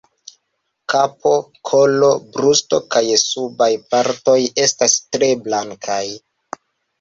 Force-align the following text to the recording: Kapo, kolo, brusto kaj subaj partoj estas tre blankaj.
Kapo, 0.93 1.33
kolo, 1.69 2.09
brusto 2.37 2.79
kaj 2.95 3.03
subaj 3.25 3.69
partoj 3.93 4.39
estas 4.65 4.97
tre 5.13 5.31
blankaj. 5.45 6.01